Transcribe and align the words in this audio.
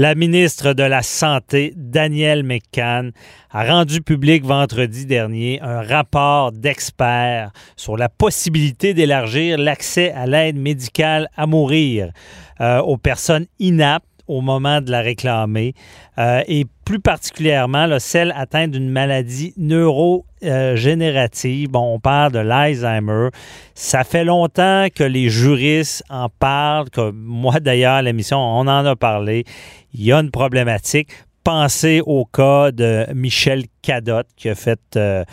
La 0.00 0.14
ministre 0.14 0.74
de 0.74 0.84
la 0.84 1.02
Santé, 1.02 1.72
Danielle 1.74 2.44
McCann, 2.44 3.10
a 3.50 3.64
rendu 3.64 4.00
public 4.00 4.44
vendredi 4.44 5.06
dernier 5.06 5.60
un 5.60 5.82
rapport 5.82 6.52
d'experts 6.52 7.50
sur 7.74 7.96
la 7.96 8.08
possibilité 8.08 8.94
d'élargir 8.94 9.58
l'accès 9.58 10.12
à 10.12 10.26
l'aide 10.26 10.56
médicale 10.56 11.28
à 11.36 11.48
mourir 11.48 12.12
euh, 12.60 12.78
aux 12.78 12.96
personnes 12.96 13.46
inaptes 13.58 14.06
au 14.28 14.40
moment 14.40 14.80
de 14.80 14.90
la 14.90 15.00
réclamer 15.00 15.74
euh, 16.18 16.42
et 16.46 16.66
plus 16.84 17.00
particulièrement 17.00 17.86
là, 17.86 17.98
celles 17.98 18.32
atteintes 18.36 18.70
d'une 18.70 18.88
maladie 18.88 19.52
neurogénérative. 19.56 21.70
bon, 21.70 21.94
on 21.94 22.00
parle 22.00 22.32
de 22.32 22.38
l'Alzheimer. 22.38 23.28
Ça 23.74 24.04
fait 24.04 24.24
longtemps 24.24 24.86
que 24.94 25.04
les 25.04 25.28
juristes 25.28 26.02
en 26.08 26.28
parlent, 26.28 26.90
que 26.90 27.10
moi 27.10 27.60
d'ailleurs 27.60 27.94
à 27.94 28.02
l'émission, 28.02 28.38
on 28.38 28.60
en 28.60 28.86
a 28.86 28.96
parlé. 28.96 29.44
Il 29.92 30.04
y 30.04 30.12
a 30.12 30.18
une 30.18 30.30
problématique 30.30 31.10
pensez 31.44 32.02
au 32.04 32.24
cas 32.24 32.70
de 32.72 33.06
Michel 33.14 33.64
Cadotte 33.82 34.28
qui 34.36 34.48
a 34.48 34.54
fait, 34.54 34.80
euh, 34.96 35.24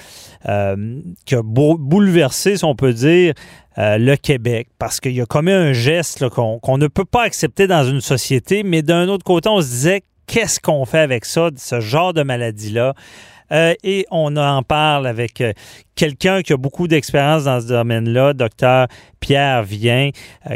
euh, 0.47 1.01
qui 1.25 1.35
a 1.35 1.41
bouleversé, 1.43 2.57
si 2.57 2.65
on 2.65 2.75
peut 2.75 2.93
dire, 2.93 3.33
euh, 3.77 3.97
le 3.97 4.15
Québec 4.15 4.69
parce 4.79 4.99
qu'il 4.99 5.19
a 5.19 5.25
commis 5.25 5.51
un 5.51 5.73
geste 5.73 6.29
qu'on 6.29 6.77
ne 6.77 6.87
peut 6.87 7.05
pas 7.05 7.23
accepter 7.23 7.67
dans 7.67 7.83
une 7.83 8.01
société, 8.01 8.63
mais 8.63 8.81
d'un 8.81 9.07
autre 9.09 9.23
côté, 9.23 9.49
on 9.49 9.61
se 9.61 9.67
disait 9.67 10.03
qu'est-ce 10.27 10.59
qu'on 10.59 10.85
fait 10.85 10.99
avec 10.99 11.25
ça, 11.25 11.49
ce 11.55 11.79
genre 11.79 12.13
de 12.13 12.23
maladie-là? 12.23 12.93
et 13.51 14.07
on 14.09 14.35
en 14.37 14.63
parle 14.63 15.05
avec 15.05 15.43
quelqu'un 15.93 16.41
qui 16.41 16.51
a 16.51 16.57
beaucoup 16.57 16.87
d'expérience 16.87 17.43
dans 17.43 17.61
ce 17.61 17.67
domaine-là, 17.67 18.33
docteur 18.33 18.87
Pierre 19.19 19.61
Vien, 19.61 20.09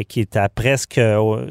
qui 0.07 0.21
est 0.21 0.35
à 0.35 0.49
presque 0.49 0.99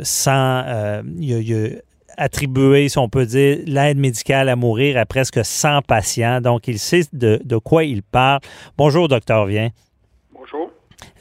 100, 0.02 1.02
il, 1.20 1.80
attribué, 2.18 2.88
si 2.88 2.98
on 2.98 3.08
peut 3.08 3.24
dire, 3.24 3.58
l'aide 3.66 3.96
médicale 3.96 4.48
à 4.48 4.56
mourir 4.56 4.98
à 4.98 5.06
presque 5.06 5.44
100 5.44 5.82
patients. 5.82 6.40
Donc, 6.40 6.68
il 6.68 6.78
sait 6.78 7.02
de, 7.12 7.56
quoi 7.58 7.84
il 7.84 8.02
parle. 8.02 8.40
Bonjour, 8.76 9.08
docteur 9.08 9.46
Vien. 9.46 9.70
Bonjour. 10.32 10.70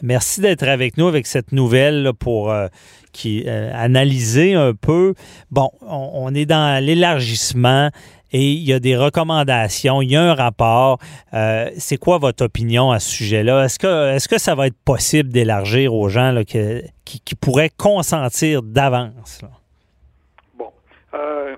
Merci 0.02 0.42
d'être 0.42 0.68
avec 0.68 0.98
nous 0.98 1.08
avec 1.08 1.28
cette 1.28 1.52
nouvelle 1.52 2.12
pour 2.20 2.52
euh, 2.52 2.68
qui, 3.14 3.44
euh, 3.48 3.72
analyser 3.74 4.56
un 4.56 4.74
peu. 4.74 5.14
Bon, 5.52 5.70
on, 5.82 6.34
est 6.34 6.46
dans 6.46 6.84
l'élargissement 6.84 7.90
et 8.32 8.52
il 8.52 8.64
y 8.64 8.74
a 8.74 8.80
des 8.80 8.96
recommandations, 8.98 10.02
il 10.02 10.12
y 10.12 10.16
a 10.16 10.22
un 10.22 10.34
rapport. 10.34 11.00
Euh, 11.34 11.70
c'est 11.78 11.98
quoi 11.98 12.18
votre 12.18 12.46
opinion 12.46 12.92
à 12.92 13.00
ce 13.00 13.10
sujet-là? 13.10 13.66
Est-ce 13.66 13.80
que, 13.80 14.16
est 14.16 14.28
que 14.28 14.38
ça 14.38 14.56
va 14.56 14.68
être 14.68 14.78
possible 14.84 15.30
d'élargir 15.30 15.94
aux 15.94 16.10
gens 16.10 16.42
qui, 16.46 16.82
qui, 17.06 17.36
pourraient 17.36 17.72
consentir 17.76 18.64
d'avance? 18.64 19.42
Euh, 21.14 21.56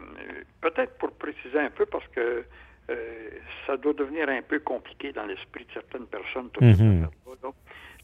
peut-être 0.61 0.97
pour 0.97 1.11
préciser 1.13 1.59
un 1.59 1.69
peu, 1.69 1.85
parce 1.85 2.07
que 2.09 2.45
euh, 2.89 3.29
ça 3.65 3.77
doit 3.77 3.93
devenir 3.93 4.29
un 4.29 4.41
peu 4.41 4.59
compliqué 4.59 5.11
dans 5.11 5.25
l'esprit 5.25 5.65
de 5.65 5.71
certaines 5.73 6.07
personnes. 6.07 6.49
Mhm. 6.61 7.07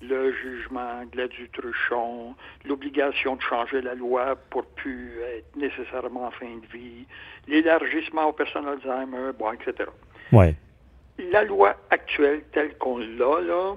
le 0.01 0.33
jugement, 0.33 1.05
Gladys 1.11 1.35
du 1.37 1.49
truchon, 1.49 2.35
l'obligation 2.65 3.37
de 3.37 3.41
changer 3.41 3.81
la 3.81 3.95
loi 3.95 4.35
pour 4.49 4.65
plus 4.65 5.19
être 5.21 5.55
nécessairement 5.55 6.27
en 6.27 6.31
fin 6.31 6.57
de 6.57 6.65
vie, 6.77 7.07
l'élargissement 7.47 8.25
aux 8.25 8.33
personnes 8.33 8.67
Alzheimer, 8.67 9.31
bon, 9.39 9.53
etc. 9.53 9.89
Ouais. 10.33 10.53
La 11.17 11.43
loi 11.45 11.75
actuelle 11.91 12.43
telle 12.51 12.77
qu'on 12.77 12.97
l'a, 12.97 13.39
là, 13.41 13.75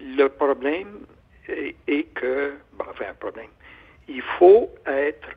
le 0.00 0.28
problème 0.28 1.00
est, 1.48 1.74
est 1.88 2.04
que, 2.14 2.54
bon, 2.74 2.84
enfin, 2.88 3.06
un 3.10 3.14
problème, 3.14 3.50
il 4.06 4.22
faut 4.38 4.70
être 4.86 5.28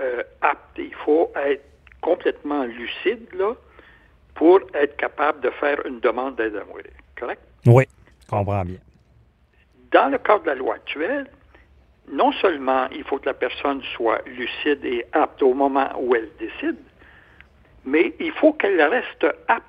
euh, 0.00 0.22
apte. 0.40 0.78
Il 0.78 0.94
faut 0.94 1.30
être 1.36 1.64
complètement 2.00 2.64
lucide 2.64 3.26
là, 3.34 3.54
pour 4.34 4.60
être 4.74 4.96
capable 4.96 5.40
de 5.40 5.50
faire 5.50 5.84
une 5.86 6.00
demande 6.00 6.36
d'aide 6.36 6.56
à 6.56 6.64
mourir. 6.64 6.86
Correct? 7.18 7.42
Oui, 7.66 7.84
je 8.22 8.26
comprends 8.26 8.64
bien. 8.64 8.78
Dans 9.92 10.10
le 10.10 10.18
cadre 10.18 10.42
de 10.42 10.46
la 10.46 10.54
loi 10.54 10.74
actuelle, 10.76 11.26
non 12.10 12.32
seulement 12.32 12.88
il 12.90 13.04
faut 13.04 13.18
que 13.18 13.26
la 13.26 13.34
personne 13.34 13.82
soit 13.96 14.22
lucide 14.26 14.84
et 14.84 15.04
apte 15.12 15.42
au 15.42 15.54
moment 15.54 15.88
où 16.00 16.14
elle 16.14 16.30
décide, 16.38 16.76
mais 17.84 18.14
il 18.20 18.32
faut 18.32 18.52
qu'elle 18.52 18.80
reste 18.80 19.26
apte 19.48 19.64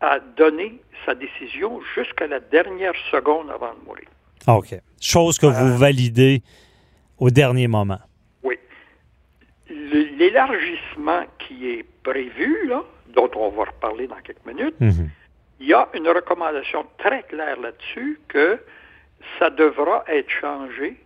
à 0.00 0.18
donner 0.36 0.80
sa 1.06 1.14
décision 1.14 1.80
jusqu'à 1.94 2.26
la 2.26 2.40
dernière 2.40 2.94
seconde 3.10 3.50
avant 3.50 3.72
de 3.74 3.84
mourir. 3.86 4.08
OK. 4.46 4.74
Chose 5.00 5.38
que 5.38 5.46
vous 5.46 5.74
euh, 5.74 5.76
validez 5.76 6.42
au 7.18 7.30
dernier 7.30 7.68
moment 7.68 8.00
l'élargissement 9.98 11.24
qui 11.38 11.70
est 11.70 11.84
prévu, 12.02 12.66
là, 12.66 12.82
dont 13.08 13.30
on 13.36 13.48
va 13.50 13.64
reparler 13.64 14.06
dans 14.06 14.20
quelques 14.22 14.44
minutes, 14.46 14.80
mhm. 14.80 15.10
il 15.60 15.66
y 15.68 15.74
a 15.74 15.88
une 15.94 16.08
recommandation 16.08 16.86
très 16.98 17.22
claire 17.24 17.60
là-dessus 17.60 18.20
que 18.28 18.58
ça 19.38 19.50
devra 19.50 20.04
être 20.08 20.28
changé 20.28 20.96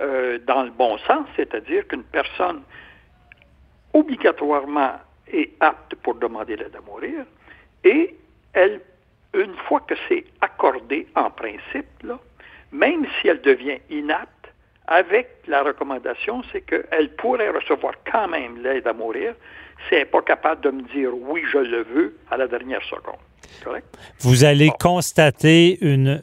euh, 0.00 0.38
dans 0.46 0.62
le 0.62 0.70
bon 0.70 0.98
sens, 0.98 1.26
c'est-à-dire 1.36 1.86
qu'une 1.86 2.04
personne 2.04 2.62
obligatoirement 3.92 4.94
est 5.32 5.50
apte 5.60 5.94
pour 5.96 6.14
demander 6.14 6.56
l'aide 6.56 6.74
à 6.76 6.80
mourir 6.80 7.24
et 7.84 8.16
elle, 8.52 8.80
une 9.34 9.54
fois 9.68 9.80
que 9.80 9.94
c'est 10.08 10.24
accordé 10.40 11.06
en 11.14 11.30
principe, 11.30 11.86
là, 12.02 12.18
même 12.72 13.06
si 13.20 13.28
elle 13.28 13.40
devient 13.40 13.78
inapte, 13.90 14.39
avec 14.90 15.28
la 15.46 15.62
recommandation, 15.62 16.42
c'est 16.52 16.62
qu'elle 16.62 17.14
pourrait 17.16 17.50
recevoir 17.50 17.94
quand 18.10 18.28
même 18.28 18.60
l'aide 18.60 18.86
à 18.88 18.92
mourir 18.92 19.34
si 19.88 19.94
elle 19.94 20.00
n'est 20.00 20.04
pas 20.04 20.20
capable 20.20 20.60
de 20.62 20.70
me 20.70 20.82
dire 20.92 21.10
oui, 21.14 21.42
je 21.50 21.58
le 21.58 21.82
veux 21.84 22.16
à 22.30 22.36
la 22.36 22.48
dernière 22.48 22.82
seconde. 22.82 23.20
Correct? 23.64 23.86
Vous 24.20 24.44
allez 24.44 24.70
constater 24.78 25.78
une, 25.80 26.20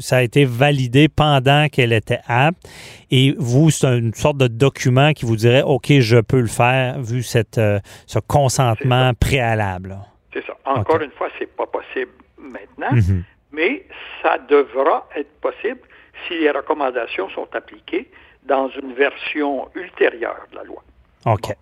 ça 0.00 0.18
a 0.18 0.22
été 0.22 0.44
validé 0.44 1.08
pendant 1.08 1.68
qu'elle 1.68 1.92
était 1.92 2.20
apte 2.26 2.66
et 3.10 3.34
vous, 3.38 3.70
c'est 3.70 3.98
une 3.98 4.14
sorte 4.14 4.38
de 4.38 4.46
document 4.46 5.12
qui 5.12 5.26
vous 5.26 5.36
dirait 5.36 5.62
OK, 5.62 5.92
je 6.00 6.18
peux 6.18 6.40
le 6.40 6.48
faire 6.48 7.00
vu 7.00 7.22
cette, 7.22 7.58
euh, 7.58 7.78
ce 8.06 8.18
consentement 8.18 9.12
préalable. 9.14 9.96
C'est 10.32 10.44
ça. 10.44 10.56
Encore 10.64 11.00
une 11.00 11.10
fois, 11.12 11.28
c'est 11.38 11.54
pas 11.54 11.66
possible 11.66 12.12
maintenant, 12.38 12.92
mhm. 12.92 13.24
mais 13.52 13.84
ça 14.22 14.38
devra 14.38 15.08
être 15.16 15.32
possible 15.40 15.80
si 16.26 16.38
les 16.38 16.50
recommandations 16.50 17.28
sont 17.30 17.48
appliquées 17.54 18.10
dans 18.44 18.68
une 18.70 18.92
version 18.94 19.68
ultérieure 19.74 20.46
de 20.50 20.56
la 20.56 20.64
loi. 20.64 20.82
OK. 21.26 21.54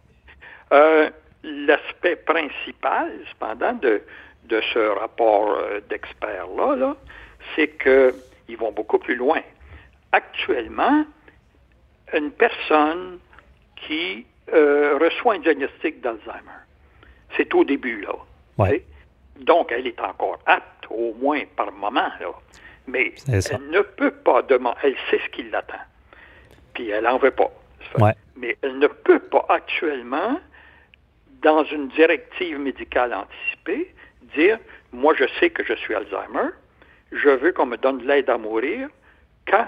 Euh, 0.72 1.10
l'aspect 1.42 2.16
principal, 2.16 3.12
cependant, 3.31 3.72
de, 3.75 4.03
de 4.44 4.60
ce 4.72 4.78
rapport 4.78 5.50
euh, 5.50 5.81
d'experts-là, 5.88 6.97
c'est 7.54 7.69
qu'ils 7.78 8.56
vont 8.56 8.72
beaucoup 8.72 8.98
plus 8.98 9.16
loin. 9.16 9.41
Actuellement, 10.12 11.04
une 12.12 12.31
personne 12.31 13.19
qui 13.76 14.26
euh, 14.53 14.98
reçoit 14.98 15.34
un 15.34 15.38
diagnostic 15.38 16.00
d'Alzheimer, 16.00 16.60
c'est 17.37 17.53
au 17.54 17.64
début, 17.64 18.03
là. 18.03 18.14
Ouais. 18.59 18.84
Donc, 19.41 19.72
elle 19.72 19.87
est 19.87 20.00
encore 20.00 20.38
apte, 20.47 20.87
au 20.91 21.14
moins 21.14 21.43
par 21.56 21.72
moment, 21.72 22.10
là. 22.20 22.32
Mais 22.86 23.14
elle 23.28 23.70
ne 23.70 23.80
peut 23.80 24.10
pas 24.10 24.42
demander, 24.42 24.76
elle 24.82 24.96
sait 25.10 25.20
ce 25.24 25.30
qui 25.30 25.42
l'attend. 25.44 25.74
Puis 26.74 26.90
elle 26.90 27.04
n'en 27.04 27.18
veut 27.18 27.30
pas. 27.30 27.50
Mais 28.36 28.56
elle 28.62 28.78
ne 28.78 28.88
peut 28.88 29.20
pas 29.20 29.46
actuellement, 29.48 30.40
dans 31.42 31.64
une 31.64 31.88
directive 31.88 32.58
médicale 32.58 33.14
anticipée, 33.14 33.94
dire 34.34 34.58
Moi, 34.92 35.14
je 35.16 35.24
sais 35.38 35.50
que 35.50 35.64
je 35.64 35.74
suis 35.74 35.94
Alzheimer, 35.94 36.50
je 37.12 37.28
veux 37.28 37.52
qu'on 37.52 37.66
me 37.66 37.76
donne 37.76 37.98
de 37.98 38.06
l'aide 38.06 38.28
à 38.28 38.38
mourir 38.38 38.88
quand 39.46 39.66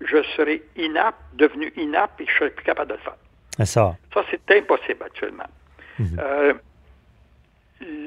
je 0.00 0.22
serai 0.36 0.62
inapte, 0.76 1.18
devenu 1.34 1.72
inapte 1.76 2.20
et 2.20 2.26
je 2.26 2.34
serai 2.34 2.50
plus 2.50 2.64
capable 2.64 2.90
de 2.90 2.96
le 2.96 3.00
faire. 3.00 3.66
Ça, 3.66 3.96
ça 4.12 4.24
c'est 4.30 4.58
impossible 4.58 5.02
actuellement. 5.04 5.48
Mhm. 5.98 6.18
Euh, 6.18 6.54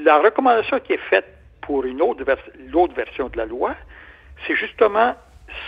la 0.03 0.19
recommandation 0.19 0.79
qui 0.79 0.93
est 0.93 1.09
faite 1.09 1.25
pour 1.61 1.85
une 1.85 2.01
autre, 2.01 2.23
l'autre 2.71 2.93
version 2.93 3.29
de 3.29 3.37
la 3.37 3.45
loi, 3.45 3.75
c'est 4.45 4.55
justement 4.55 5.15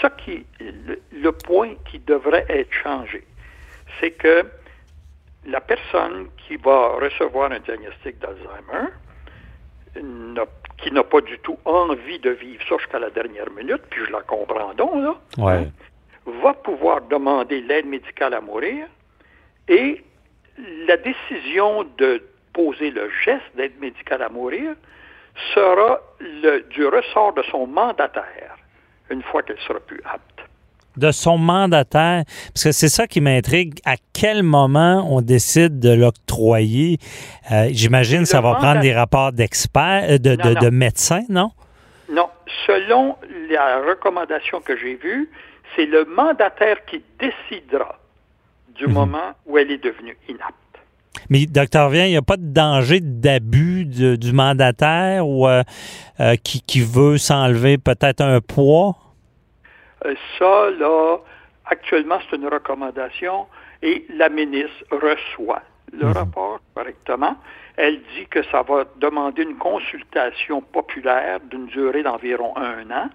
ce 0.01 0.07
qui, 0.23 0.45
le, 0.59 1.31
point 1.31 1.75
qui 1.89 1.99
devrait 1.99 2.45
être 2.49 2.71
changé. 2.71 3.23
C'est 3.99 4.11
que 4.11 4.45
la 5.45 5.61
personne 5.61 6.27
qui 6.37 6.55
va 6.57 6.89
recevoir 6.99 7.51
un 7.51 7.59
diagnostic 7.59 8.19
d'Alzheimer, 8.19 8.89
qui 10.77 10.91
n'a 10.91 11.03
pas 11.03 11.21
du 11.21 11.37
tout 11.39 11.57
envie 11.65 12.19
de 12.19 12.29
vivre 12.29 12.63
ça 12.69 12.77
jusqu'à 12.77 12.99
la 12.99 13.09
dernière 13.09 13.49
minute, 13.51 13.81
puis 13.89 14.01
je 14.05 14.11
la 14.11 14.21
comprends 14.21 14.73
donc, 14.73 14.95
là, 14.95 15.15
hein, 15.39 15.65
va 16.25 16.53
pouvoir 16.53 17.01
demander 17.01 17.61
l'aide 17.61 17.87
médicale 17.87 18.33
à 18.33 18.41
mourir 18.41 18.87
et 19.67 20.03
la 20.87 20.97
décision 20.97 21.83
de 21.97 22.23
poser 22.53 22.91
le 22.91 23.09
geste 23.23 23.55
d'aide 23.55 23.79
médicale 23.79 24.21
à 24.21 24.29
mourir 24.29 24.75
sera 25.53 25.99
le, 26.19 26.59
du 26.69 26.85
ressort 26.85 27.33
de 27.33 27.43
son 27.43 27.65
mandataire 27.67 28.57
une 29.11 29.21
fois 29.23 29.43
qu'elle 29.43 29.59
sera 29.67 29.79
plus 29.79 30.01
apte. 30.05 30.23
de 30.97 31.11
son 31.11 31.37
mandataire? 31.37 32.23
Parce 32.53 32.63
que 32.65 32.71
c'est 32.71 32.89
ça 32.89 33.07
qui 33.07 33.21
m'intrigue. 33.21 33.79
À 33.85 33.95
quel 34.13 34.43
moment 34.43 35.07
on 35.09 35.21
décide 35.21 35.79
de 35.79 35.93
l'octroyer? 35.93 36.97
Euh, 37.51 37.69
j'imagine 37.71 38.21
que 38.23 38.27
ça 38.27 38.41
va 38.41 38.55
prendre 38.55 38.81
des 38.81 38.93
rapports 38.93 39.31
d'experts, 39.31 40.05
euh, 40.09 40.17
de, 40.17 40.35
de, 40.35 40.69
médecins, 40.69 41.23
non? 41.29 41.51
Non. 42.09 42.29
Selon 42.67 43.15
la 43.49 43.81
recommandation 43.87 44.59
que 44.59 44.75
j'ai 44.77 44.95
vue, 44.95 45.29
c'est 45.75 45.85
le 45.85 46.05
mandataire 46.05 46.83
qui 46.85 47.01
décidera 47.19 47.97
du 48.75 48.87
mhm. 48.87 48.93
moment 48.93 49.31
où 49.45 49.57
elle 49.57 49.71
est 49.71 49.83
devenue 49.83 50.17
inapte. 50.27 50.55
Mais, 51.29 51.45
docteur 51.45 51.89
Vien, 51.89 52.05
il 52.05 52.11
n'y 52.11 52.17
a 52.17 52.21
pas 52.21 52.37
de 52.37 52.53
danger 52.53 52.99
d'abus 53.01 53.85
du 53.85 54.33
mandataire 54.33 55.27
ou 55.27 55.47
euh, 55.47 55.63
qui, 56.43 56.61
qui, 56.61 56.81
veut 56.81 57.17
s'enlever 57.17 57.77
peut-être 57.77 58.21
un 58.21 58.39
poids? 58.39 58.95
Euh, 60.05 60.15
ça, 60.39 60.69
là, 60.79 61.17
actuellement, 61.65 62.19
c'est 62.29 62.37
une 62.37 62.47
recommandation 62.47 63.47
et 63.81 64.05
la 64.15 64.29
ministre 64.29 64.85
reçoit 64.91 65.61
le 65.91 66.07
mhm. 66.07 66.13
rapport 66.13 66.59
correctement. 66.75 67.35
Elle 67.77 67.99
dit 68.15 68.25
que 68.29 68.43
ça 68.43 68.61
va 68.61 68.85
demander 68.97 69.43
une 69.43 69.57
consultation 69.57 70.61
populaire 70.61 71.39
d'une 71.49 71.67
durée 71.67 72.03
d'environ 72.03 72.53
un 72.57 72.89
an. 72.91 73.09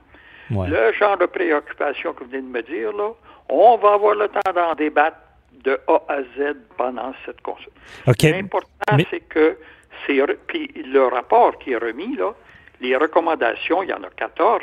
Le 0.50 0.92
genre 0.92 1.18
de 1.18 1.26
préoccupation 1.26 2.12
que 2.12 2.22
vous 2.22 2.30
venez 2.30 2.42
de 2.42 2.46
me 2.46 2.62
dire, 2.62 2.92
là, 2.92 3.10
on 3.48 3.76
va 3.78 3.94
avoir 3.94 4.14
le 4.14 4.28
temps 4.28 4.52
d'en 4.54 4.74
débattre 4.74 5.16
de 5.64 5.80
A 5.88 6.02
à 6.08 6.22
Z 6.36 6.56
pendant 6.76 7.12
cette 7.24 7.40
consultation. 7.40 7.72
L'important, 8.06 8.96
c'est 9.10 9.20
que 9.20 9.58
c'est 10.06 10.20
puis 10.46 10.70
le 10.74 11.06
rapport 11.08 11.58
qui 11.58 11.72
est 11.72 11.76
remis, 11.76 12.16
là, 12.16 12.32
les 12.80 12.96
recommandations, 12.96 13.82
il 13.82 13.88
y 13.88 13.92
en 13.92 14.02
a 14.02 14.10
14, 14.10 14.62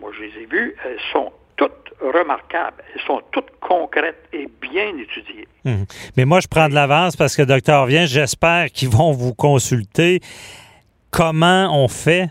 moi, 0.00 0.10
je 0.16 0.22
les 0.24 0.42
ai 0.42 0.46
vues, 0.46 0.74
elles 0.84 0.98
sont 1.12 1.32
toutes 1.56 1.92
remarquables, 2.00 2.82
elles 2.94 3.02
sont 3.02 3.22
toutes 3.32 3.50
concrètes 3.60 4.28
et 4.32 4.48
bien 4.60 4.96
étudiées. 4.96 5.46
Hum. 5.64 5.84
Mais 6.16 6.24
moi, 6.24 6.40
je 6.40 6.48
prends 6.48 6.68
de 6.68 6.74
l'avance 6.74 7.16
parce 7.16 7.36
que, 7.36 7.42
docteur 7.42 7.86
Vien, 7.86 8.06
j'espère 8.06 8.70
qu'ils 8.70 8.88
vont 8.88 9.12
vous 9.12 9.34
consulter. 9.34 10.20
Comment 11.10 11.68
on 11.72 11.88
fait 11.88 12.30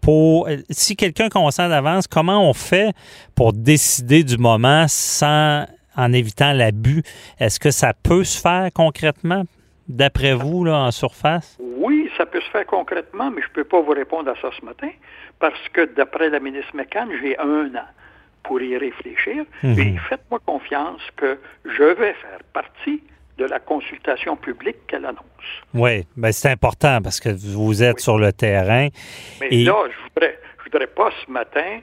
pour. 0.00 0.48
Si 0.70 0.96
quelqu'un 0.96 1.28
consent 1.28 1.68
d'avance, 1.68 2.06
comment 2.06 2.48
on 2.48 2.54
fait 2.54 2.94
pour 3.34 3.52
décider 3.52 4.24
du 4.24 4.38
moment 4.38 4.86
sans 4.88 5.66
en 5.96 6.12
évitant 6.12 6.52
l'abus? 6.52 7.02
Est-ce 7.38 7.60
que 7.60 7.70
ça 7.70 7.92
peut 7.94 8.24
se 8.24 8.40
faire 8.40 8.68
concrètement, 8.74 9.44
d'après 9.88 10.34
vous, 10.34 10.64
là, 10.64 10.78
en 10.78 10.90
surface? 10.90 11.58
Oui, 11.60 12.10
ça 12.16 12.26
peut 12.26 12.40
se 12.40 12.50
faire 12.50 12.66
concrètement, 12.66 13.30
mais 13.30 13.42
je 13.42 13.48
ne 13.48 13.52
peux 13.52 13.64
pas 13.64 13.80
vous 13.80 13.92
répondre 13.92 14.30
à 14.30 14.34
ça 14.40 14.50
ce 14.58 14.64
matin 14.64 14.88
parce 15.38 15.68
que 15.72 15.84
d'après 15.96 16.30
la 16.30 16.38
ministre 16.40 16.74
McCann, 16.74 17.08
j'ai 17.20 17.36
un 17.38 17.66
an 17.74 17.88
pour 18.44 18.60
y 18.60 18.76
réfléchir. 18.76 19.44
Mhm. 19.62 19.78
Et 19.78 19.96
faites-moi 20.08 20.40
confiance 20.46 21.00
que 21.16 21.38
je 21.64 21.82
vais 21.82 22.14
faire 22.14 22.38
partie 22.52 23.02
de 23.38 23.44
la 23.46 23.58
consultation 23.58 24.36
publique 24.36 24.76
qu'elle 24.86 25.04
annonce. 25.04 25.22
Oui, 25.74 26.06
ben 26.16 26.32
c'est 26.32 26.50
important 26.50 27.00
parce 27.02 27.18
que 27.18 27.30
vous 27.30 27.82
êtes 27.82 28.00
sur 28.00 28.18
le 28.18 28.32
terrain. 28.32 28.88
Mais 29.40 29.50
là, 29.50 29.84
je 29.88 30.02
voudrais, 30.04 30.38
je 30.58 30.64
voudrais 30.64 30.86
pas 30.86 31.10
ce 31.24 31.30
matin 31.30 31.80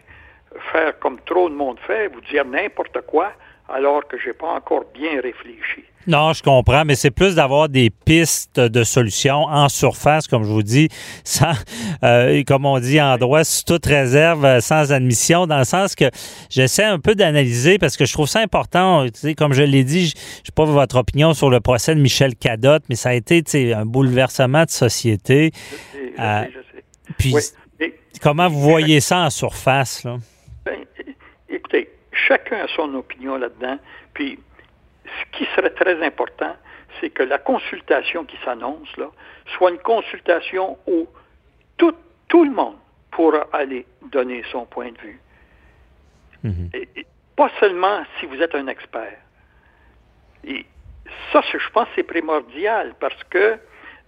faire 0.71 0.97
comme 0.99 1.19
trop 1.25 1.49
de 1.49 1.55
monde 1.55 1.77
fait, 1.85 2.07
vous 2.07 2.21
dire 2.21 2.45
n'importe 2.45 3.01
quoi 3.07 3.33
alors 3.73 4.07
que 4.07 4.17
je 4.17 4.27
n'ai 4.27 4.33
pas 4.33 4.53
encore 4.53 4.85
bien 4.93 5.21
réfléchi. 5.21 5.83
Non, 6.07 6.33
je 6.33 6.41
comprends, 6.41 6.85
mais 6.85 6.95
c'est 6.95 7.11
plus 7.11 7.35
d'avoir 7.35 7.69
des 7.69 7.89
pistes 7.91 8.59
de 8.59 8.83
solutions 8.83 9.43
en 9.43 9.69
surface, 9.69 10.27
comme 10.27 10.43
je 10.43 10.49
vous 10.49 10.63
dis, 10.63 10.87
sans, 11.23 11.51
euh, 12.03 12.41
comme 12.47 12.65
on 12.65 12.79
dit 12.79 12.99
en 12.99 13.17
droit, 13.17 13.43
sous 13.43 13.63
toute 13.63 13.85
réserve, 13.85 14.43
euh, 14.45 14.59
sans 14.59 14.91
admission, 14.91 15.45
dans 15.45 15.59
le 15.59 15.65
sens 15.65 15.95
que 15.95 16.05
j'essaie 16.49 16.85
un 16.85 16.99
peu 16.99 17.15
d'analyser 17.15 17.77
parce 17.77 17.97
que 17.97 18.05
je 18.05 18.13
trouve 18.13 18.27
ça 18.27 18.39
important. 18.39 19.05
comme 19.37 19.53
je 19.53 19.61
l'ai 19.61 19.83
dit, 19.83 20.07
je 20.07 20.15
n'ai 20.15 20.55
pas 20.55 20.65
votre 20.65 20.97
opinion 20.97 21.33
sur 21.33 21.49
le 21.49 21.59
procès 21.59 21.93
de 21.93 22.01
Michel 22.01 22.35
Cadotte, 22.35 22.83
mais 22.89 22.95
ça 22.95 23.09
a 23.09 23.13
été 23.13 23.43
un 23.73 23.85
bouleversement 23.85 24.63
de 24.63 24.71
société. 24.71 25.51
Euh, 26.17 26.43
puis, 27.17 27.35
comment 28.21 28.47
vous 28.47 28.61
voyez 28.61 28.99
ça 28.99 29.19
en 29.19 29.29
surface? 29.29 30.03
Là? 30.05 30.17
Ben, 30.65 30.79
écoutez, 31.49 31.88
chacun 32.27 32.57
a 32.63 32.67
son 32.67 32.93
opinion 32.95 33.37
là-dedans. 33.37 33.79
Puis, 34.13 34.39
ce 35.05 35.37
qui 35.37 35.45
serait 35.55 35.71
très 35.71 36.03
important, 36.05 36.55
c'est 36.99 37.09
que 37.09 37.23
la 37.23 37.37
consultation 37.37 38.25
qui 38.25 38.37
s'annonce, 38.43 38.95
là, 38.97 39.09
soit 39.57 39.71
une 39.71 39.79
consultation 39.79 40.77
où 40.87 41.07
tout, 41.77 41.95
tout 42.27 42.43
le 42.43 42.51
monde 42.51 42.77
pourra 43.11 43.47
aller 43.53 43.85
donner 44.11 44.43
son 44.51 44.65
point 44.65 44.91
de 44.91 44.97
vue. 44.99 45.19
Mhm. 46.43 46.69
et, 46.73 47.05
pas 47.35 47.49
seulement 47.61 48.03
si 48.19 48.25
vous 48.25 48.41
êtes 48.41 48.53
un 48.53 48.67
expert. 48.67 49.17
Et 50.43 50.65
ça, 51.31 51.41
je 51.41 51.69
pense, 51.69 51.87
c'est 51.95 52.03
primordial 52.03 52.93
parce 52.99 53.23
que 53.29 53.57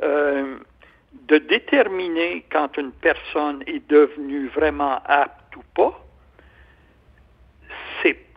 euh, 0.03 0.57
de 1.13 1.37
déterminer 1.37 2.45
quand 2.51 2.77
une 2.77 2.91
personne 2.91 3.63
est 3.67 3.87
devenue 3.89 4.47
vraiment 4.47 4.99
apte 5.05 5.55
ou 5.55 5.61
pas, 5.73 6.00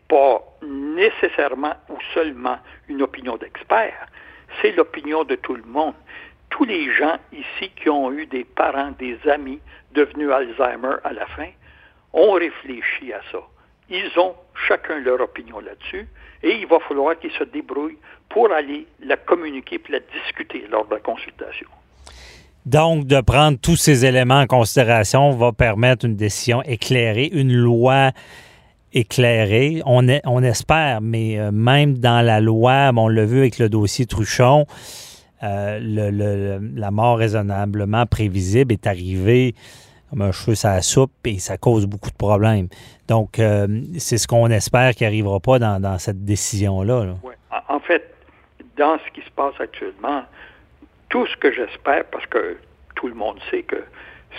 pas 0.08 0.42
nécessairement 0.62 1.74
ou 1.88 1.96
seulement 2.12 2.58
une 2.88 3.02
opinion 3.02 3.36
d'expert, 3.36 4.06
c'est 4.60 4.72
l'opinion 4.72 5.24
de 5.24 5.34
tout 5.36 5.54
le 5.54 5.64
monde. 5.64 5.94
Tous 6.50 6.64
les 6.64 6.92
gens 6.92 7.16
ici 7.32 7.70
qui 7.76 7.88
ont 7.88 8.12
eu 8.12 8.26
des 8.26 8.44
parents, 8.44 8.92
des 8.98 9.18
amis 9.28 9.60
devenus 9.92 10.30
Alzheimer 10.30 10.96
à 11.04 11.12
la 11.12 11.26
fin, 11.26 11.48
ont 12.12 12.32
réfléchi 12.32 13.12
à 13.12 13.20
ça. 13.32 13.40
Ils 13.90 14.10
ont 14.18 14.34
chacun 14.68 14.98
leur 15.00 15.20
opinion 15.20 15.60
là-dessus 15.60 16.06
et 16.42 16.56
il 16.56 16.66
va 16.66 16.78
falloir 16.80 17.18
qu'ils 17.18 17.32
se 17.32 17.44
débrouillent 17.44 17.98
pour 18.28 18.52
aller 18.52 18.86
la 19.02 19.16
communiquer 19.16 19.78
puis 19.78 19.92
la 19.92 20.00
discuter 20.00 20.66
lors 20.70 20.86
de 20.86 20.94
la 20.94 21.00
consultation. 21.00 21.68
Donc, 22.66 23.06
de 23.06 23.20
prendre 23.20 23.58
tous 23.60 23.76
ces 23.76 24.06
éléments 24.06 24.40
en 24.40 24.46
considération 24.46 25.30
va 25.32 25.52
permettre 25.52 26.06
une 26.06 26.16
décision 26.16 26.62
éclairée, 26.62 27.28
une 27.32 27.52
loi 27.52 28.12
éclairé. 28.94 29.82
On, 29.84 30.08
est, 30.08 30.22
on 30.24 30.42
espère, 30.42 31.00
mais 31.02 31.38
euh, 31.38 31.50
même 31.52 31.98
dans 31.98 32.24
la 32.24 32.40
loi, 32.40 32.90
on 32.96 33.08
l'a 33.08 33.24
vu 33.24 33.40
avec 33.40 33.58
le 33.58 33.68
dossier 33.68 34.06
Truchon, 34.06 34.66
euh, 35.42 36.60
la 36.74 36.90
mort 36.90 37.18
raisonnablement 37.18 38.06
prévisible 38.06 38.72
est 38.72 38.86
arrivée 38.86 39.54
comme 40.08 40.22
un 40.22 40.32
cheveu 40.32 40.54
sur 40.54 40.68
la 40.68 40.80
soupe 40.80 41.12
et 41.24 41.38
ça 41.38 41.58
cause 41.58 41.86
beaucoup 41.86 42.10
de 42.10 42.16
problèmes. 42.16 42.68
Donc, 43.08 43.38
euh, 43.38 43.66
c'est 43.98 44.16
ce 44.16 44.26
qu'on 44.26 44.48
espère 44.48 44.94
qui 44.94 45.04
n'arrivera 45.04 45.40
pas 45.40 45.58
dans, 45.58 45.98
cette 45.98 46.24
décision-là. 46.24 47.14
En 47.68 47.80
fait, 47.80 48.14
dans 48.76 48.98
ce 48.98 49.10
qui 49.12 49.26
se 49.26 49.30
passe 49.32 49.54
actuellement, 49.58 50.22
tout 51.08 51.26
ce 51.26 51.36
que 51.36 51.52
j'espère, 51.52 52.04
parce 52.06 52.26
que 52.26 52.56
tout 52.94 53.08
le 53.08 53.14
monde 53.14 53.38
sait 53.50 53.62
que 53.62 53.84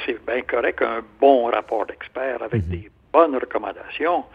c'est 0.05 0.17
bien 0.25 0.41
correct, 0.41 0.81
un 0.81 1.03
bon 1.19 1.45
rapport 1.45 1.85
d'experts 1.85 2.41
avec 2.41 2.63
mhm. 2.65 2.69
des 2.69 2.91
bonnes 3.15 3.37
recommandations, 3.37 4.25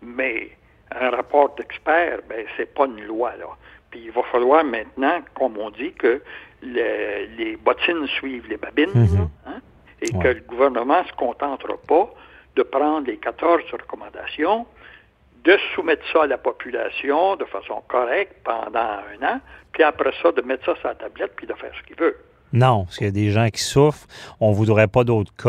mais 0.00 0.50
un 0.90 1.10
rapport 1.10 1.54
d'expert, 1.54 2.20
ben, 2.28 2.46
c'est 2.56 2.72
pas 2.74 2.86
une 2.86 3.04
loi, 3.04 3.32
là. 3.38 3.48
Puis 3.90 4.00
il 4.06 4.10
va 4.10 4.22
falloir 4.32 4.64
maintenant, 4.64 5.18
comme 5.34 5.58
on 5.58 5.70
dit, 5.70 5.92
que 5.92 6.22
les 6.62 7.58
bottines 7.62 8.06
suivent 8.18 8.48
les 8.48 8.56
babines, 8.56 8.94
mhm. 8.94 9.28
hein, 9.46 9.60
et 10.00 10.10
que 10.10 10.28
le 10.28 10.42
gouvernement 10.48 11.02
ne 11.02 11.08
se 11.08 11.12
contentera 11.12 11.76
pas 11.86 12.08
de 12.56 12.62
prendre 12.62 13.06
les 13.06 13.18
14 13.18 13.62
recommandations, 13.72 14.66
de 15.44 15.56
soumettre 15.74 16.04
ça 16.12 16.22
à 16.22 16.26
la 16.26 16.38
population 16.38 17.36
de 17.36 17.44
façon 17.44 17.82
correcte 17.86 18.36
pendant 18.44 18.92
un 19.12 19.34
an, 19.34 19.40
puis 19.72 19.82
après 19.82 20.12
ça, 20.22 20.32
de 20.32 20.40
mettre 20.40 20.64
ça 20.64 20.74
sur 20.76 20.88
la 20.88 20.94
tablette, 20.94 21.32
puis 21.36 21.46
de 21.46 21.54
faire 21.54 21.72
ce 21.78 21.86
qu'il 21.86 21.96
veut. 21.96 22.16
Non, 22.52 22.84
parce 22.84 22.96
qu'il 22.98 23.06
y 23.06 23.10
a 23.10 23.12
des 23.12 23.30
gens 23.30 23.48
qui 23.48 23.62
souffrent. 23.62 24.06
On 24.40 24.50
ne 24.50 24.54
voudrait 24.54 24.88
pas 24.88 25.04
d'autres 25.04 25.34
cas, 25.34 25.48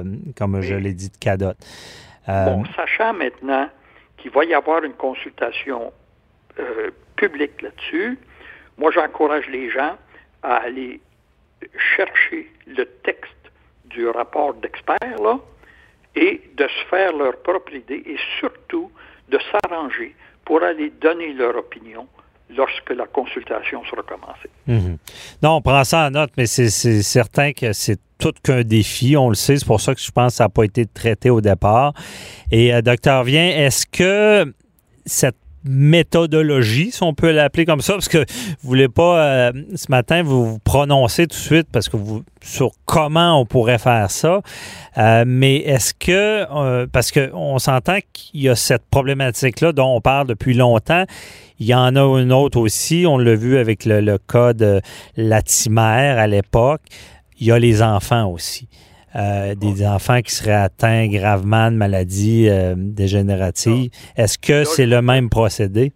euh, 0.00 0.02
comme 0.36 0.60
je 0.60 0.74
l'ai 0.74 0.94
dit, 0.94 1.10
de 1.10 1.16
cadotte. 1.16 1.58
Euh, 2.28 2.44
bon, 2.46 2.64
sachant 2.76 3.12
maintenant 3.12 3.68
qu'il 4.16 4.30
va 4.30 4.44
y 4.44 4.54
avoir 4.54 4.84
une 4.84 4.94
consultation 4.94 5.92
euh, 6.58 6.90
publique 7.16 7.60
là-dessus, 7.62 8.18
moi 8.78 8.90
j'encourage 8.90 9.46
les 9.48 9.70
gens 9.70 9.96
à 10.42 10.56
aller 10.56 11.00
chercher 11.96 12.50
le 12.66 12.84
texte 13.02 13.32
du 13.86 14.08
rapport 14.08 14.54
d'experts 14.54 15.38
et 16.16 16.40
de 16.54 16.66
se 16.66 16.84
faire 16.86 17.12
leur 17.12 17.36
propre 17.42 17.74
idée 17.74 18.02
et 18.06 18.16
surtout 18.38 18.90
de 19.28 19.38
s'arranger 19.50 20.14
pour 20.44 20.62
aller 20.62 20.90
donner 20.90 21.32
leur 21.32 21.56
opinion 21.56 22.06
lorsque 22.50 22.90
la 22.90 23.06
consultation 23.06 23.82
sera 23.84 24.02
commencée. 24.02 24.50
Mhm. 24.66 24.98
Non, 25.42 25.56
on 25.56 25.62
prend 25.62 25.84
ça 25.84 26.06
en 26.06 26.10
note, 26.10 26.30
mais 26.36 26.46
c'est 26.46 26.70
certain 26.70 27.52
que 27.52 27.72
c'est 27.72 27.98
tout 28.18 28.32
qu'un 28.42 28.62
défi, 28.62 29.16
on 29.16 29.28
le 29.28 29.34
sait, 29.34 29.56
c'est 29.56 29.66
pour 29.66 29.80
ça 29.80 29.94
que 29.94 30.00
je 30.00 30.10
pense 30.10 30.32
que 30.32 30.36
ça 30.36 30.44
n'a 30.44 30.48
pas 30.48 30.64
été 30.64 30.86
traité 30.86 31.30
au 31.30 31.40
départ. 31.40 31.94
Et 32.50 32.74
euh, 32.74 32.80
docteur 32.80 33.24
Vien, 33.24 33.48
est-ce 33.48 33.86
que 33.86 34.52
cette 35.04 35.36
méthodologie, 35.64 36.90
si 36.90 37.02
on 37.02 37.14
peut 37.14 37.32
l'appeler 37.32 37.64
comme 37.64 37.80
ça, 37.80 37.94
parce 37.94 38.08
que 38.08 38.18
vous 38.18 38.68
voulez 38.68 38.88
pas 38.88 39.18
euh, 39.18 39.52
ce 39.74 39.86
matin 39.90 40.22
vous, 40.22 40.44
vous 40.44 40.58
tout 40.58 41.26
de 41.26 41.32
suite 41.32 41.68
parce 41.72 41.88
que 41.88 41.96
vous 41.96 42.22
sur 42.42 42.72
comment 42.84 43.40
on 43.40 43.46
pourrait 43.46 43.78
faire 43.78 44.10
ça. 44.10 44.40
Euh, 44.98 45.24
mais 45.26 45.56
est-ce 45.56 45.94
que 45.94 46.46
euh, 46.54 46.86
parce 46.90 47.10
qu'on 47.10 47.58
s'entend 47.58 47.98
qu'il 48.12 48.42
y 48.42 48.48
a 48.48 48.54
cette 48.54 48.84
problématique-là 48.90 49.72
dont 49.72 49.96
on 49.96 50.00
parle 50.00 50.26
depuis 50.26 50.54
longtemps. 50.54 51.04
Il 51.58 51.66
y 51.66 51.74
en 51.74 51.96
a 51.96 52.20
une 52.20 52.32
autre 52.32 52.58
aussi, 52.58 53.04
on 53.06 53.16
l'a 53.16 53.34
vu 53.34 53.56
avec 53.58 53.84
le, 53.84 54.00
le 54.00 54.18
cas 54.18 54.52
de 54.52 54.80
Latimer 55.16 55.80
à 56.18 56.26
l'époque. 56.26 56.82
Il 57.38 57.46
y 57.46 57.52
a 57.52 57.58
les 57.58 57.82
enfants 57.82 58.26
aussi. 58.30 58.68
Euh, 59.16 59.54
des 59.54 59.86
enfants 59.86 60.20
qui 60.22 60.34
seraient 60.34 60.50
atteints 60.50 61.06
gravement 61.06 61.70
de 61.70 61.76
maladies 61.76 62.48
euh, 62.48 62.74
dégénératives. 62.76 63.90
Est-ce 64.16 64.36
que 64.38 64.64
c'est 64.64 64.86
le 64.86 65.02
même 65.02 65.30
procédé? 65.30 65.92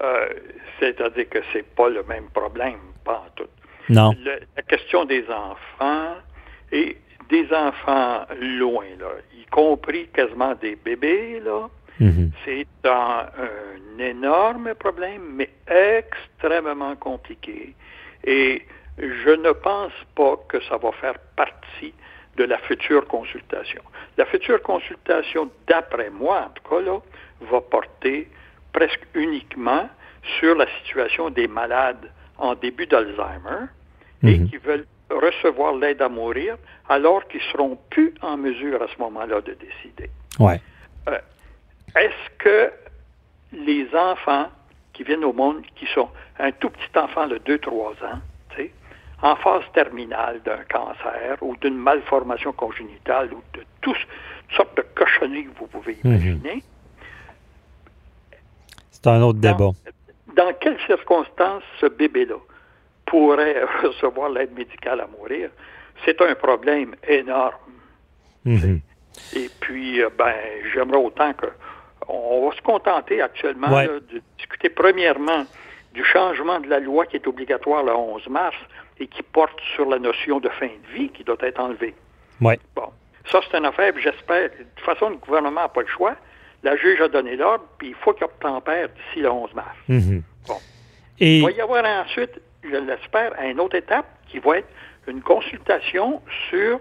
Euh, 0.00 0.28
c'est-à-dire 0.80 1.28
que 1.28 1.40
c'est 1.52 1.66
pas 1.74 1.90
le 1.90 2.02
même 2.04 2.30
problème, 2.32 2.78
pas 3.04 3.26
en 3.26 3.30
tout. 3.36 3.48
Non. 3.90 4.14
la 4.56 4.62
question 4.62 5.04
des 5.04 5.24
enfants 5.28 6.14
et 6.70 6.96
des 7.28 7.46
enfants 7.52 8.24
loin, 8.40 8.86
là, 8.98 9.08
y 9.38 9.44
compris 9.50 10.08
quasiment 10.14 10.54
des 10.54 10.76
bébés, 10.76 11.40
là, 11.44 11.68
mm-hmm. 12.00 12.30
c'est 12.46 12.88
un, 12.88 13.26
un 13.38 13.98
énorme 14.02 14.72
problème, 14.78 15.22
mais 15.34 15.50
extrêmement 15.66 16.96
compliqué. 16.96 17.74
Et 18.24 18.62
je 18.98 19.30
ne 19.30 19.52
pense 19.52 19.92
pas 20.14 20.36
que 20.48 20.60
ça 20.64 20.76
va 20.76 20.92
faire 20.92 21.18
partie 21.36 21.94
de 22.36 22.44
la 22.44 22.58
future 22.58 23.06
consultation. 23.06 23.82
La 24.16 24.26
future 24.26 24.62
consultation, 24.62 25.50
d'après 25.66 26.10
moi, 26.10 26.46
en 26.46 26.50
tout 26.50 26.68
cas, 26.68 26.80
là, 26.80 26.98
va 27.42 27.60
porter 27.60 28.28
presque 28.72 29.02
uniquement 29.14 29.88
sur 30.38 30.54
la 30.54 30.66
situation 30.78 31.30
des 31.30 31.48
malades 31.48 32.10
en 32.38 32.54
début 32.54 32.86
d'Alzheimer 32.86 33.66
et 34.22 34.38
mhm. 34.38 34.48
qui 34.48 34.56
veulent 34.58 34.86
recevoir 35.10 35.74
l'aide 35.74 36.00
à 36.00 36.08
mourir 36.08 36.56
alors 36.88 37.26
qu'ils 37.28 37.42
seront 37.52 37.78
plus 37.90 38.14
en 38.22 38.36
mesure 38.36 38.82
à 38.82 38.86
ce 38.88 38.98
moment-là 39.00 39.40
de 39.42 39.52
décider. 39.54 40.10
Ouais. 40.38 40.60
Euh, 41.08 41.18
est-ce 41.96 42.38
que 42.38 42.72
les 43.52 43.86
enfants 43.94 44.48
qui 44.92 45.04
viennent 45.04 45.24
au 45.24 45.32
monde, 45.32 45.62
qui 45.76 45.86
sont 45.86 46.08
un 46.38 46.52
tout 46.52 46.70
petit 46.70 46.98
enfant 46.98 47.26
de 47.26 47.38
2-3 47.38 48.04
ans, 48.04 48.20
en 49.22 49.36
phase 49.36 49.64
terminale 49.72 50.40
d'un 50.44 50.64
cancer 50.68 51.36
ou 51.40 51.56
d'une 51.56 51.76
malformation 51.76 52.52
congénitale 52.52 53.32
ou 53.32 53.42
de 53.56 53.64
toutes 53.80 53.96
sortes 54.54 54.76
de 54.76 54.84
cochonneries 54.94 55.44
que 55.44 55.58
vous 55.58 55.66
pouvez 55.68 55.96
mhm. 56.02 56.10
imaginer. 56.10 56.62
C'est 58.90 59.06
un 59.06 59.22
autre 59.22 59.38
débat. 59.38 59.70
Dans 60.36 60.52
quelles 60.60 60.80
circonstances 60.86 61.62
ce 61.80 61.86
bébé-là 61.86 62.36
pourrait 63.06 63.64
recevoir 63.82 64.30
l'aide 64.30 64.52
médicale 64.56 65.00
à 65.00 65.06
mourir? 65.06 65.50
C'est 66.04 66.20
un 66.20 66.34
problème 66.34 66.94
énorme. 67.06 67.54
Mhm. 68.44 68.80
Et 69.36 69.50
puis, 69.60 70.02
euh, 70.02 70.08
ben, 70.18 70.34
j'aimerais 70.72 70.98
autant 70.98 71.32
que 71.34 71.46
on 72.08 72.48
va 72.48 72.56
se 72.56 72.62
contenter 72.62 73.22
actuellement 73.22 73.82
de 73.84 74.22
discuter 74.36 74.68
premièrement 74.68 75.44
du 75.94 76.04
changement 76.04 76.58
de 76.60 76.68
la 76.68 76.80
loi 76.80 77.06
qui 77.06 77.16
est 77.16 77.26
obligatoire 77.26 77.84
le 77.84 77.94
11 77.94 78.28
mars 78.28 78.56
et 78.98 79.06
qui 79.06 79.22
porte 79.22 79.58
sur 79.74 79.88
la 79.88 79.98
notion 79.98 80.40
de 80.40 80.48
fin 80.48 80.66
de 80.68 80.94
vie 80.94 81.08
qui 81.10 81.24
doit 81.24 81.36
être 81.40 81.60
enlevée. 81.60 81.94
Oui. 82.40 82.54
Bon. 82.74 82.88
Ça, 83.30 83.40
c'est 83.50 83.56
une 83.56 83.66
affaire, 83.66 83.92
j'espère. 83.98 84.50
De 84.50 84.64
toute 84.76 84.84
façon, 84.84 85.10
le 85.10 85.16
gouvernement 85.16 85.62
n'a 85.62 85.68
pas 85.68 85.82
le 85.82 85.86
choix. 85.86 86.16
La 86.62 86.76
juge 86.76 87.00
a 87.00 87.08
donné 87.08 87.36
l'ordre, 87.36 87.64
puis 87.78 87.88
il 87.88 87.94
faut 87.94 88.12
qu'il 88.12 88.24
obtempère 88.24 88.88
d'ici 88.88 89.20
le 89.20 89.30
11 89.30 89.54
mars. 89.54 89.76
Mhm. 89.88 90.22
Bon. 90.46 90.58
Il 91.18 91.42
va 91.42 91.50
y 91.50 91.60
avoir 91.60 91.84
ensuite, 91.84 92.40
je 92.62 92.76
l'espère, 92.76 93.32
une 93.42 93.60
autre 93.60 93.76
étape 93.76 94.06
qui 94.28 94.38
va 94.38 94.58
être 94.58 94.68
une 95.06 95.22
consultation 95.22 96.22
sur 96.48 96.80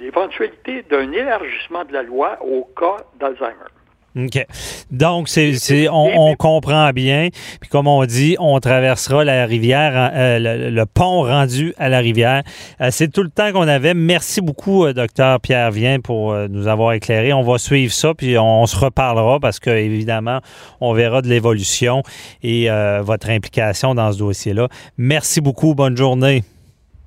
l'éventualité 0.00 0.82
d'un 0.82 1.10
élargissement 1.12 1.84
de 1.84 1.92
la 1.92 2.02
loi 2.02 2.38
au 2.42 2.64
cas 2.76 3.04
d'Alzheimer. 3.18 3.70
OK. 4.16 4.46
Donc, 4.92 5.28
c'est, 5.28 5.88
on, 5.90 6.34
comprend 6.36 6.90
bien. 6.90 7.28
Puis 7.60 7.68
comme 7.68 7.88
on 7.88 8.04
dit, 8.04 8.36
on 8.38 8.58
traversera 8.60 9.24
la 9.24 9.46
rivière, 9.46 9.92
euh, 10.14 10.70
le, 10.70 10.86
pont 10.86 11.22
rendu 11.22 11.74
à 11.78 11.88
la 11.88 11.98
rivière. 11.98 12.42
Euh, 12.80 12.88
c'est 12.90 13.08
tout 13.08 13.22
le 13.22 13.30
temps 13.30 13.52
qu'on 13.52 13.66
avait. 13.66 13.94
Merci 13.94 14.40
beaucoup, 14.40 14.84
euh, 14.84 14.92
docteur 14.92 15.40
Pierre 15.40 15.70
Vien, 15.70 16.00
pour 16.00 16.34
nous 16.48 16.68
avoir 16.68 16.92
éclairé. 16.92 17.32
On 17.32 17.42
va 17.42 17.58
suivre 17.58 17.92
ça, 17.92 18.14
puis 18.14 18.38
on, 18.38 18.66
se 18.66 18.76
reparlera 18.76 19.40
parce 19.40 19.58
que, 19.58 19.70
évidemment, 19.70 20.40
on 20.80 20.92
verra 20.94 21.20
de 21.20 21.28
l'évolution 21.28 22.02
et 22.42 22.68
votre 23.02 23.30
implication 23.30 23.94
dans 23.94 24.12
ce 24.12 24.18
dossier-là. 24.18 24.68
Merci 24.96 25.40
beaucoup. 25.40 25.74
Bonne 25.74 25.96
journée. 25.96 26.44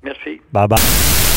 Merci. 0.02 0.40
Bye 0.52 0.68
bye. 0.68 1.27